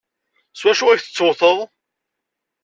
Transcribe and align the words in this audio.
S 0.59 0.61
wacu 0.63 0.85
ay 0.89 0.99
tettewteḍ? 0.99 1.59